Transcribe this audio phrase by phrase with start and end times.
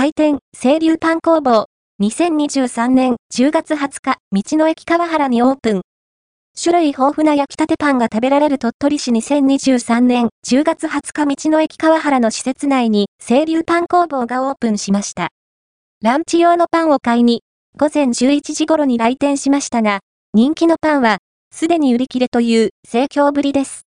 [0.00, 1.66] 開店、清流パン工房。
[2.00, 5.82] 2023年10月20日、道の駅川原にオープン。
[6.58, 15.28] 種類豊富な焼きたてパンが食べられる鳥取市2023年10月20日道の駅川原の施設内に清流パン工房がオープンしました。
[16.00, 17.42] ランチ用のパンを買いに、
[17.76, 20.00] 午前11時頃に来店しましたが、
[20.32, 21.18] 人気のパンは、
[21.54, 23.82] すでに売り切れという盛況ぶりです。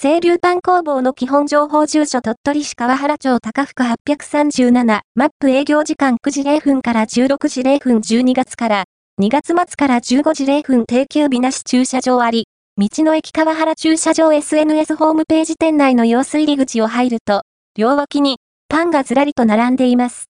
[0.00, 8.84] 清流パン工房の基本情報住所鳥取市川原町高福837マップ営業時間9時0分から16時0分12月から
[9.20, 12.46] 2月末から15時0分定休日なし駐車場あり、
[12.76, 17.42] 道の駅川原駐車場 SNS ホームページ店内の様子入り口を入ると、
[17.76, 18.36] 両脇に
[18.68, 20.26] パンがずらりと並んでいます。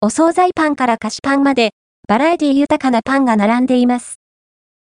[0.00, 1.72] お惣菜パンから菓子パンまで、
[2.06, 4.20] バラエティ豊かなパンが並んでいます。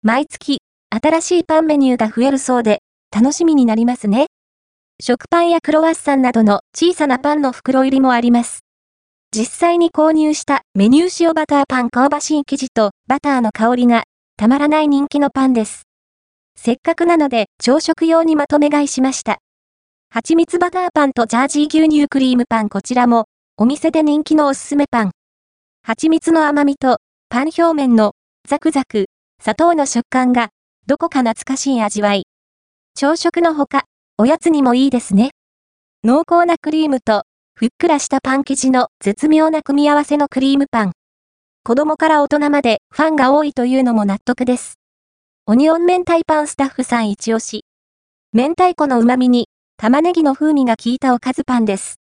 [0.02, 0.58] 毎月、
[0.90, 2.80] 新しいパンメニューが増えるそうで、
[3.12, 4.28] 楽しみになりますね。
[5.02, 8.62] 食パンやクロワッサンなどの小さなパンの袋入りもあります。
[9.32, 14.04] 実際に購入したメニュー塩バターパン香ばしい生地とバターの香りが
[14.38, 15.84] たまらない人気のパンです。
[16.56, 19.40] せっかくなので朝食用にまとめ買いしました。
[20.10, 23.26] 蜂蜜バターパンとジャージー牛乳クリームパンこちらも
[23.58, 25.12] お店で人気のおすすめパン。
[25.84, 26.98] 蜂蜜の甘みと
[27.30, 28.14] パン表面の
[28.48, 29.08] ザクザク
[29.42, 30.50] 砂糖の食感が
[30.86, 32.27] どこか懐かしい味わい。
[33.00, 33.84] 朝食のほか、
[34.18, 35.30] おやつにもいいですね。
[36.04, 40.94] 濃厚なクリームと、ふっくらしたパン生地の絶妙な組み合わせのクリームパン。
[41.64, 44.80] 子供から大人までファンが多いというのも納得です。
[45.46, 47.66] オニオン明太パンスタッフさん一押し。
[48.34, 52.00] 明太子の旨味に、玉ねぎの風味が効いたおかずパンです。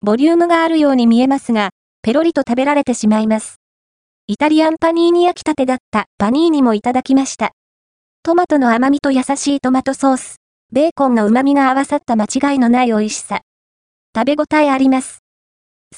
[0.00, 1.70] ボリュームがあるように見えますが、
[2.02, 3.56] ペロリと食べられてしまいます。
[4.28, 7.50] イタリアンパニーニ焼きたてだったパニーニもいただきました。
[8.22, 10.36] トマトの甘みと優しいトマトソース、
[10.70, 13.40] ベーコンの旨味が合わさった間違いのない美味しさ。
[14.14, 15.20] 食べ応えあります。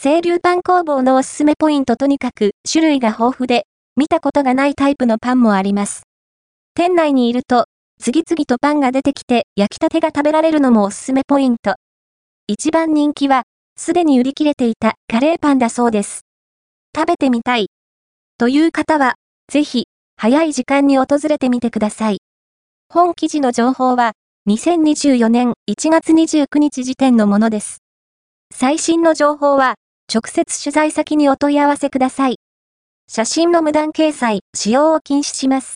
[0.00, 6.04] 清流パン工房のおすすめポイントとにかく種類が豊富で、見たことがないタイプのパンもあります。
[6.74, 7.64] 店内にいると、
[8.00, 11.74] 次々とパンが出てきて焼きたてが食べられるのもおすすめポイント。
[12.46, 13.42] 一番人気は、
[13.76, 16.20] すでに売り切れていたカレーパンだそうです。
[16.94, 17.66] 食べてみたい。
[18.38, 19.16] という方は、
[19.48, 19.86] ぜひ、
[20.24, 22.18] 早い時間に訪れてみてください。
[22.88, 24.12] 本記事の情報は、
[24.48, 27.78] 2024年1月29日時点のものです。
[28.54, 29.74] 最新の情報は、
[30.08, 32.36] 直接取材先にお問い合わせください。
[33.08, 35.70] 写真の無断掲載、使用を禁止します。